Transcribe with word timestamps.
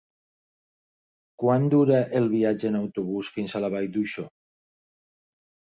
Quant 1.43 1.67
dura 1.73 1.99
el 2.21 2.31
viatge 2.33 2.69
en 2.71 2.79
autobús 2.81 3.31
fins 3.39 3.55
a 3.61 3.65
la 3.67 3.73
Vall 3.77 3.89
d'Uixó? 3.95 4.29